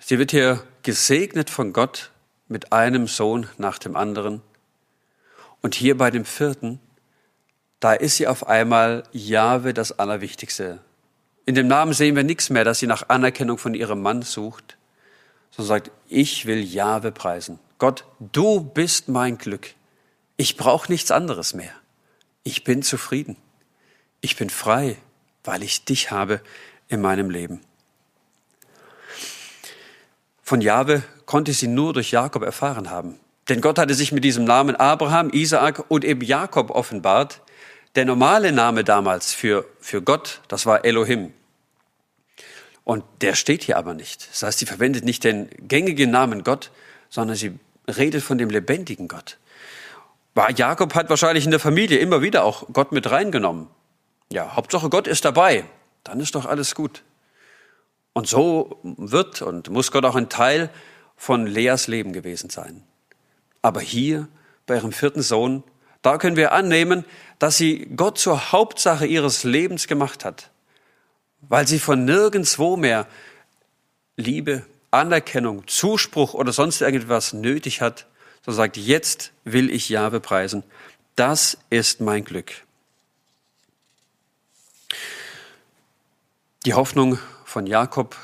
[0.00, 2.10] sie wird hier gesegnet von Gott
[2.48, 4.42] mit einem Sohn nach dem anderen.
[5.60, 6.80] Und hier bei dem vierten,
[7.78, 10.80] da ist sie auf einmal Jahwe das Allerwichtigste.
[11.46, 14.76] In dem Namen sehen wir nichts mehr, dass sie nach Anerkennung von ihrem Mann sucht,
[15.52, 17.58] sondern sagt, ich will Jahwe preisen.
[17.78, 19.74] Gott, du bist mein Glück.
[20.36, 21.72] Ich brauche nichts anderes mehr.
[22.42, 23.36] Ich bin zufrieden.
[24.20, 24.96] Ich bin frei,
[25.44, 26.40] weil ich dich habe
[26.88, 27.60] in meinem Leben.
[30.42, 33.18] Von Jahwe konnte sie nur durch Jakob erfahren haben.
[33.48, 37.40] Denn Gott hatte sich mit diesem Namen Abraham, Isaak und eben Jakob offenbart.
[37.94, 41.32] Der normale Name damals für, für Gott, das war Elohim.
[42.84, 44.28] Und der steht hier aber nicht.
[44.30, 46.70] Das heißt, sie verwendet nicht den gängigen Namen Gott,
[47.10, 49.38] sondern sie redet von dem lebendigen Gott.
[50.56, 53.68] Jakob hat wahrscheinlich in der Familie immer wieder auch Gott mit reingenommen.
[54.32, 55.64] Ja, Hauptsache Gott ist dabei,
[56.04, 57.02] dann ist doch alles gut.
[58.14, 60.70] Und so wird und muss Gott auch ein Teil
[61.16, 62.82] von Leas Leben gewesen sein.
[63.60, 64.28] Aber hier
[64.66, 65.62] bei ihrem vierten Sohn,
[66.02, 67.04] da können wir annehmen,
[67.38, 70.50] dass sie Gott zur Hauptsache ihres Lebens gemacht hat,
[71.48, 73.06] weil sie von nirgendswo mehr
[74.16, 78.06] Liebe, Anerkennung, Zuspruch oder sonst irgendwas nötig hat,
[78.44, 80.62] so sagt, jetzt will ich Jahwe preisen.
[81.16, 82.52] Das ist mein Glück.
[86.64, 88.16] Die Hoffnung von Jakob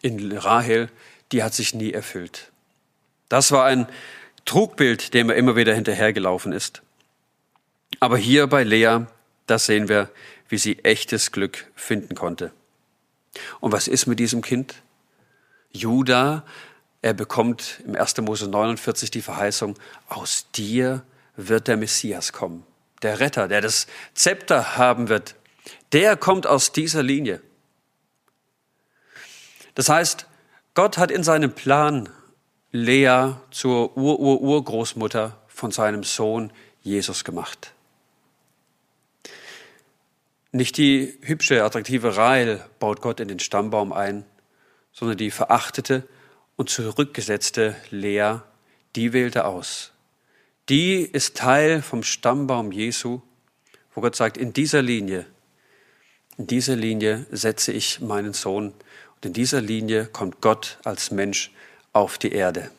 [0.00, 0.90] in Rahel,
[1.30, 2.50] die hat sich nie erfüllt.
[3.28, 3.86] Das war ein
[4.44, 6.82] Trugbild, dem er immer wieder hinterhergelaufen ist.
[8.00, 9.06] Aber hier bei Lea,
[9.46, 10.10] da sehen wir,
[10.52, 12.52] wie sie echtes Glück finden konnte.
[13.60, 14.74] Und was ist mit diesem Kind?
[15.70, 16.44] Judah,
[17.00, 18.18] er bekommt im 1.
[18.18, 19.78] Mose 49 die Verheißung,
[20.10, 21.04] aus dir
[21.36, 22.66] wird der Messias kommen.
[23.00, 25.36] Der Retter, der das Zepter haben wird,
[25.92, 27.40] der kommt aus dieser Linie.
[29.74, 30.26] Das heißt,
[30.74, 32.10] Gott hat in seinem Plan
[32.72, 37.72] Lea zur Ur-Ur-Urgroßmutter von seinem Sohn Jesus gemacht.
[40.54, 44.26] Nicht die hübsche, attraktive Rahel baut Gott in den Stammbaum ein,
[44.92, 46.06] sondern die verachtete
[46.56, 48.40] und zurückgesetzte Lea,
[48.94, 49.92] die wählt er aus.
[50.68, 53.22] Die ist Teil vom Stammbaum Jesu,
[53.94, 55.24] wo Gott sagt, in dieser Linie,
[56.36, 58.74] in dieser Linie setze ich meinen Sohn
[59.14, 61.50] und in dieser Linie kommt Gott als Mensch
[61.94, 62.70] auf die Erde.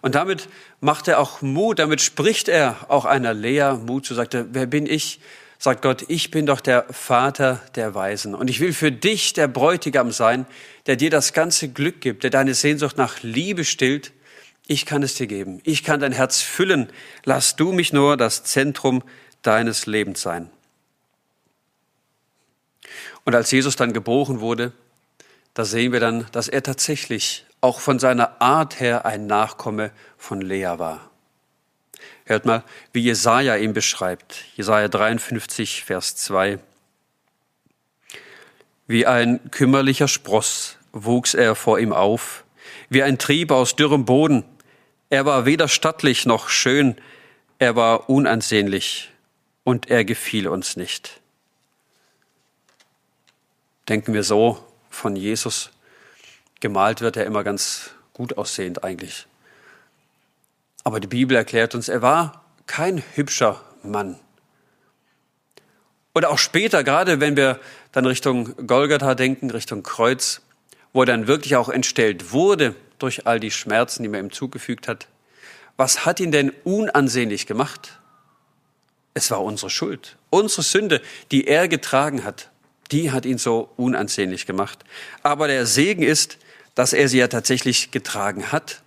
[0.00, 0.48] Und damit
[0.80, 4.66] macht er auch Mut, damit spricht er auch einer Lea Mut zu, sagt er, wer
[4.66, 5.20] bin ich?
[5.64, 9.48] Sagt Gott, ich bin doch der Vater der Weisen und ich will für dich der
[9.48, 10.44] Bräutigam sein,
[10.84, 14.12] der dir das ganze Glück gibt, der deine Sehnsucht nach Liebe stillt.
[14.66, 15.62] Ich kann es dir geben.
[15.64, 16.92] Ich kann dein Herz füllen.
[17.24, 19.02] Lass du mich nur das Zentrum
[19.40, 20.50] deines Lebens sein.
[23.24, 24.72] Und als Jesus dann geboren wurde,
[25.54, 30.42] da sehen wir dann, dass er tatsächlich auch von seiner Art her ein Nachkomme von
[30.42, 31.10] Lea war.
[32.24, 34.44] Hört mal, wie Jesaja ihn beschreibt.
[34.56, 36.58] Jesaja 53, Vers 2.
[38.86, 42.44] Wie ein kümmerlicher Spross wuchs er vor ihm auf,
[42.88, 44.44] wie ein Trieb aus dürrem Boden.
[45.10, 46.96] Er war weder stattlich noch schön,
[47.58, 49.10] er war unansehnlich
[49.64, 51.20] und er gefiel uns nicht.
[53.88, 55.70] Denken wir so von Jesus
[56.60, 59.26] gemalt wird er immer ganz gut aussehend eigentlich.
[60.84, 64.18] Aber die Bibel erklärt uns, er war kein hübscher Mann.
[66.14, 67.58] Oder auch später, gerade wenn wir
[67.90, 70.42] dann Richtung Golgatha denken, Richtung Kreuz,
[70.92, 74.86] wo er dann wirklich auch entstellt wurde durch all die Schmerzen, die man ihm zugefügt
[74.86, 75.08] hat,
[75.76, 77.98] Was hat ihn denn unansehnlich gemacht?
[79.12, 81.00] Es war unsere Schuld, unsere Sünde,
[81.32, 82.50] die er getragen hat.
[82.92, 84.84] Die hat ihn so unansehnlich gemacht.
[85.24, 86.38] Aber der Segen ist,
[86.76, 88.83] dass er sie ja tatsächlich getragen hat.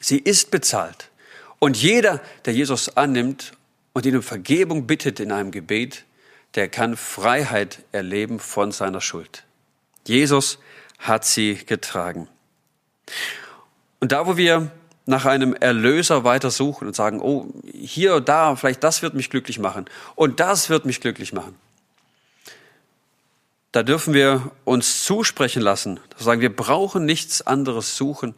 [0.00, 1.10] Sie ist bezahlt.
[1.58, 3.52] Und jeder, der Jesus annimmt
[3.92, 6.04] und ihn um Vergebung bittet in einem Gebet,
[6.54, 9.44] der kann Freiheit erleben von seiner Schuld.
[10.06, 10.58] Jesus
[10.98, 12.28] hat sie getragen.
[14.00, 14.70] Und da, wo wir
[15.06, 19.58] nach einem Erlöser weiter suchen und sagen, oh, hier, da, vielleicht das wird mich glücklich
[19.58, 21.54] machen und das wird mich glücklich machen.
[23.70, 28.34] Da dürfen wir uns zusprechen lassen, sagen, wir brauchen nichts anderes suchen,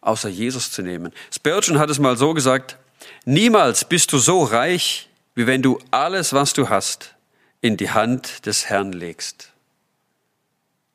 [0.00, 1.12] außer Jesus zu nehmen.
[1.32, 2.76] Spurgeon hat es mal so gesagt,
[3.24, 7.14] niemals bist du so reich, wie wenn du alles, was du hast,
[7.60, 9.52] in die Hand des Herrn legst.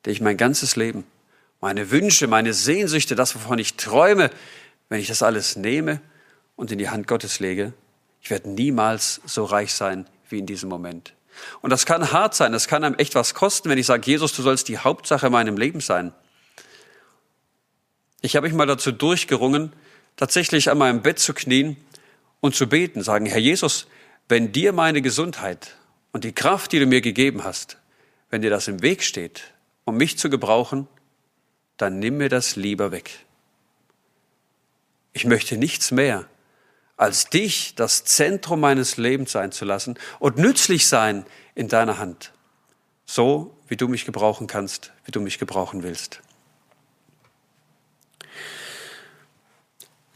[0.04, 1.04] Der ich mein ganzes Leben,
[1.60, 4.30] meine Wünsche, meine Sehnsüchte, das, wovon ich träume,
[4.88, 6.00] wenn ich das alles nehme
[6.56, 7.72] und in die Hand Gottes lege,
[8.20, 11.14] ich werde niemals so reich sein wie in diesem Moment.
[11.60, 14.34] Und das kann hart sein, das kann einem echt was kosten, wenn ich sage, Jesus,
[14.34, 16.12] du sollst die Hauptsache in meinem Leben sein.
[18.24, 19.74] Ich habe mich mal dazu durchgerungen,
[20.16, 21.76] tatsächlich an meinem Bett zu knien
[22.40, 23.86] und zu beten, sagen, Herr Jesus,
[24.30, 25.76] wenn dir meine Gesundheit
[26.10, 27.76] und die Kraft, die du mir gegeben hast,
[28.30, 29.52] wenn dir das im Weg steht,
[29.84, 30.88] um mich zu gebrauchen,
[31.76, 33.10] dann nimm mir das lieber weg.
[35.12, 36.24] Ich möchte nichts mehr,
[36.96, 42.32] als dich das Zentrum meines Lebens sein zu lassen und nützlich sein in deiner Hand.
[43.04, 46.22] So, wie du mich gebrauchen kannst, wie du mich gebrauchen willst.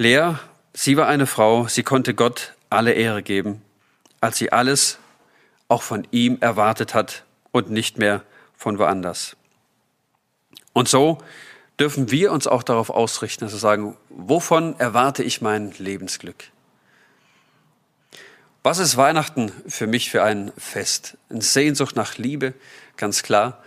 [0.01, 0.35] Lea,
[0.75, 3.63] sie war eine Frau, sie konnte Gott alle Ehre geben,
[4.21, 4.99] als sie alles
[5.67, 8.23] auch von ihm erwartet hat und nicht mehr
[8.57, 9.37] von woanders.
[10.73, 11.19] Und so
[11.81, 16.45] dürfen wir uns auch darauf ausrichten, dass wir sagen, wovon erwarte ich mein Lebensglück?
[18.63, 21.17] Was ist Weihnachten für mich für ein Fest?
[21.29, 22.55] Eine Sehnsucht nach Liebe,
[22.97, 23.65] ganz klar,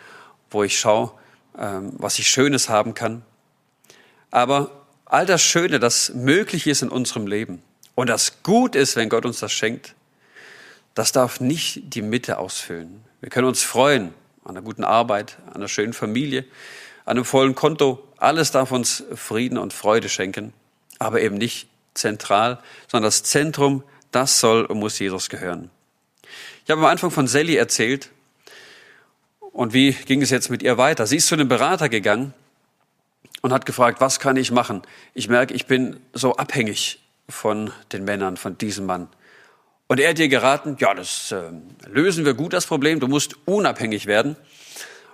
[0.50, 1.12] wo ich schaue,
[1.58, 3.24] ähm, was ich Schönes haben kann.
[4.30, 4.81] Aber
[5.12, 7.62] all das Schöne, das möglich ist in unserem Leben
[7.96, 9.94] und das gut ist, wenn Gott uns das schenkt,
[10.96, 13.04] das darf nicht die Mitte ausfüllen.
[13.20, 14.14] Wir können uns freuen
[14.46, 16.46] an einer guten Arbeit, an einer schönen Familie,
[17.06, 18.02] einem vollen Konto.
[18.18, 20.54] Alles darf uns Frieden und Freude schenken,
[20.98, 25.70] aber eben nicht zentral, sondern das Zentrum, das soll und muss Jesus gehören.
[26.64, 28.10] Ich habe am Anfang von Sally erzählt.
[29.40, 31.06] Und wie ging es jetzt mit ihr weiter?
[31.06, 32.34] Sie ist zu einem Berater gegangen
[33.42, 34.82] und hat gefragt, was kann ich machen?
[35.14, 39.10] Ich merke, ich bin so abhängig von den Männern, von diesem Mann.
[39.88, 41.52] Und er hat ihr geraten, ja, das äh,
[41.88, 43.00] lösen wir gut, das Problem.
[43.00, 44.38] Du musst unabhängig werden.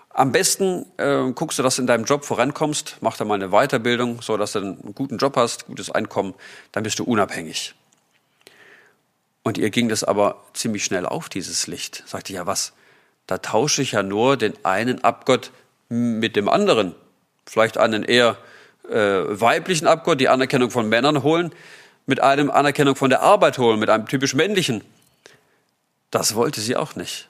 [0.09, 3.49] Am besten äh, guckst du, dass du in deinem Job vorankommst, mach da mal eine
[3.49, 6.33] Weiterbildung, so dass du einen guten Job hast, gutes Einkommen,
[6.71, 7.75] dann bist du unabhängig.
[9.43, 12.03] Und ihr ging das aber ziemlich schnell auf, dieses Licht.
[12.05, 12.73] Sagte, ja was,
[13.27, 15.51] da tausche ich ja nur den einen Abgott
[15.89, 16.95] mit dem anderen.
[17.47, 18.37] Vielleicht einen eher
[18.89, 21.51] äh, weiblichen Abgott, die Anerkennung von Männern holen,
[22.05, 24.83] mit einem Anerkennung von der Arbeit holen, mit einem typisch männlichen.
[26.11, 27.29] Das wollte sie auch nicht.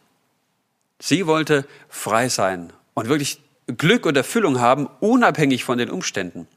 [1.00, 6.48] Sie wollte frei sein und wirklich Glück und Erfüllung haben, unabhängig von den Umständen.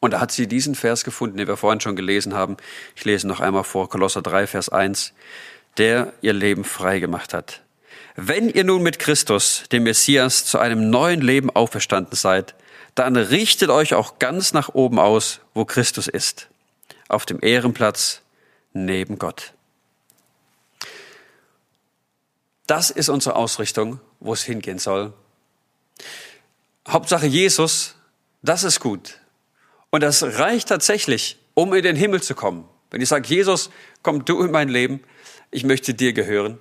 [0.00, 2.56] Und da hat sie diesen Vers gefunden, den wir vorhin schon gelesen haben.
[2.94, 5.12] Ich lese noch einmal vor, Kolosser 3, Vers 1,
[5.78, 7.62] der ihr Leben frei gemacht hat.
[8.20, 12.56] Wenn ihr nun mit Christus, dem Messias, zu einem neuen Leben auferstanden seid,
[12.96, 16.48] dann richtet euch auch ganz nach oben aus, wo Christus ist,
[17.08, 18.22] auf dem Ehrenplatz
[18.72, 19.52] neben Gott.
[22.66, 25.12] Das ist unsere Ausrichtung, wo es hingehen soll.
[26.88, 27.94] Hauptsache Jesus,
[28.42, 29.20] das ist gut.
[29.90, 32.68] Und das reicht tatsächlich, um in den Himmel zu kommen.
[32.90, 33.70] Wenn ich sage, Jesus,
[34.02, 35.04] komm du in mein Leben,
[35.52, 36.60] ich möchte dir gehören,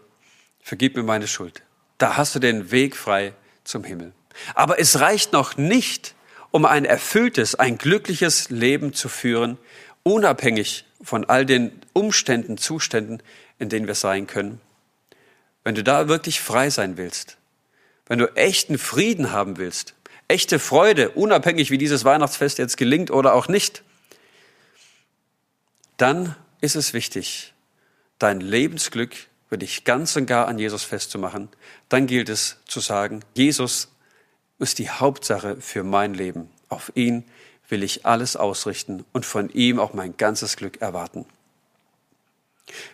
[0.67, 1.63] vergib mir meine Schuld.
[1.97, 3.32] Da hast du den Weg frei
[3.63, 4.12] zum Himmel.
[4.53, 6.13] Aber es reicht noch nicht,
[6.52, 9.58] um ein erfülltes, ein glückliches Leben zu führen,
[10.04, 13.23] unabhängig von all den Umständen, Zuständen,
[13.60, 14.60] in denen wir sein können.
[15.63, 17.37] Wenn du da wirklich frei sein willst,
[18.08, 19.94] wenn du echten Frieden haben willst,
[20.27, 23.83] echte Freude, unabhängig wie dieses Weihnachtsfest jetzt gelingt oder auch nicht,
[25.96, 27.54] dann ist es wichtig,
[28.19, 31.50] dein Lebensglück für dich ganz und gar an Jesus festzumachen.
[31.89, 33.89] Dann gilt es zu sagen, Jesus
[34.60, 36.50] ist die Hauptsache für mein Leben.
[36.69, 37.23] Auf ihn
[37.69, 41.25] will ich alles ausrichten und von ihm auch mein ganzes Glück erwarten.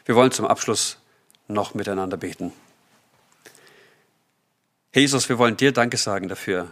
[0.05, 0.97] Wir wollen zum Abschluss
[1.47, 2.53] noch miteinander beten.
[4.93, 6.71] Jesus, wir wollen dir Danke sagen dafür,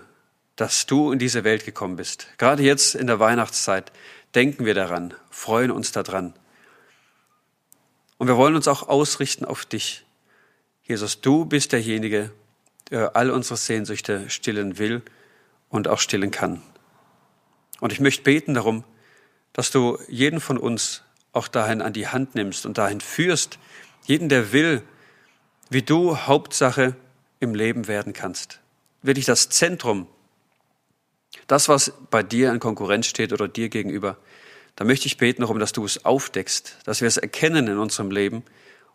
[0.55, 2.27] dass du in diese Welt gekommen bist.
[2.38, 3.91] Gerade jetzt in der Weihnachtszeit
[4.36, 6.34] denken wir daran, freuen uns daran.
[8.22, 10.05] Und wir wollen uns auch ausrichten auf dich.
[10.84, 12.30] Jesus, du bist derjenige,
[12.91, 15.01] der all unsere Sehnsüchte stillen will
[15.69, 16.61] und auch stillen kann.
[17.80, 18.84] Und ich möchte beten darum,
[19.53, 21.01] dass du jeden von uns
[21.32, 23.57] auch dahin an die Hand nimmst und dahin führst,
[24.05, 24.84] jeden, der will,
[25.72, 26.95] wie du Hauptsache
[27.39, 28.59] im Leben werden kannst.
[29.01, 30.05] Wirklich das Zentrum,
[31.47, 34.17] das, was bei dir in Konkurrenz steht oder dir gegenüber,
[34.82, 38.09] da möchte ich beten darum, dass du es aufdeckst, dass wir es erkennen in unserem
[38.09, 38.41] Leben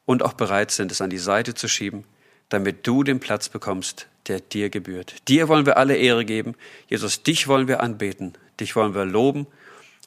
[0.05, 2.03] und auch bereit sind, es an die Seite zu schieben,
[2.49, 5.14] damit du den Platz bekommst, der dir gebührt.
[5.28, 6.57] Dir wollen wir alle Ehre geben.
[6.89, 9.47] Jesus, dich wollen wir anbeten, dich wollen wir loben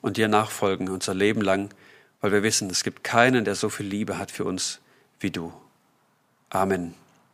[0.01, 1.73] und dir nachfolgen unser Leben lang,
[2.19, 4.81] weil wir wissen, es gibt keinen, der so viel Liebe hat für uns
[5.21, 5.53] wie du.
[6.49, 6.93] Amen.